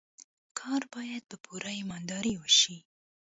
کار 0.59 0.81
باید 0.93 1.23
په 1.29 1.35
پوره 1.43 1.71
ایماندارۍ 1.79 2.33
وشي. 2.37 2.77